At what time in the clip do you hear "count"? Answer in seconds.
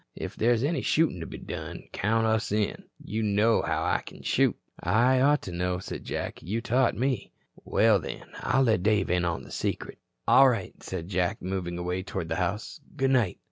1.91-2.25